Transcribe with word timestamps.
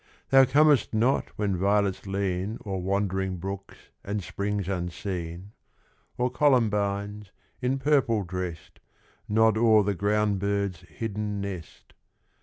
Thou 0.31 0.45
comest 0.45 0.95
not 0.95 1.29
when 1.37 1.55
violets 1.55 2.07
lean 2.07 2.57
O'er 2.65 2.79
wandering 2.79 3.37
brooks 3.37 3.75
and 4.03 4.23
springs 4.23 4.67
unseen, 4.67 5.51
Or 6.17 6.31
columbines, 6.31 7.31
in 7.61 7.77
purple 7.77 8.23
dressed, 8.23 8.79
Nod 9.29 9.59
o'er 9.59 9.83
the 9.83 9.93
ground 9.93 10.39
bird's 10.39 10.79
hidden 10.89 11.39
nest. 11.39 11.93